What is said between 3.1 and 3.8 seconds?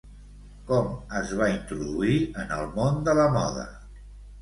de la moda?